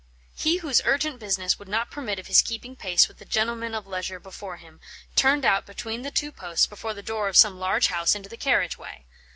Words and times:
He 0.33 0.57
whose 0.57 0.81
urgent 0.83 1.19
business 1.19 1.59
would 1.59 1.67
not 1.67 1.91
permit 1.91 2.17
of 2.17 2.25
his 2.25 2.41
keeping 2.41 2.75
pace 2.75 3.07
with 3.07 3.19
the 3.19 3.23
gentleman 3.23 3.75
of 3.75 3.85
leisure 3.85 4.19
before 4.19 4.57
him, 4.57 4.79
turned 5.15 5.45
out 5.45 5.67
between 5.67 6.01
the 6.01 6.09
two 6.09 6.31
posts 6.31 6.65
before 6.65 6.95
the 6.95 7.03
door 7.03 7.27
of 7.27 7.37
some 7.37 7.59
large 7.59 7.85
house 7.89 8.15
into 8.15 8.27
the 8.27 8.35
carriage 8.35 8.79
way. 8.79 9.05